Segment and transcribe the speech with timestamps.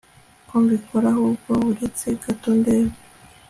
[0.47, 2.95] ko mbikora ahubwo buretse gato ndebe